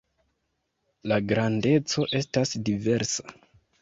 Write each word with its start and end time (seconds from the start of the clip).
La 1.11 1.19
grandeco 1.31 2.07
estas 2.23 2.59
diversa. 2.71 3.37